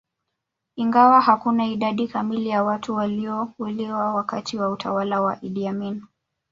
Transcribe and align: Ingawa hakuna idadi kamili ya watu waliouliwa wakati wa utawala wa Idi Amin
Ingawa 0.75 1.21
hakuna 1.21 1.65
idadi 1.65 2.07
kamili 2.07 2.49
ya 2.49 2.63
watu 2.63 2.95
waliouliwa 2.95 4.13
wakati 4.15 4.57
wa 4.57 4.69
utawala 4.69 5.21
wa 5.21 5.37
Idi 5.45 5.67
Amin 5.67 6.01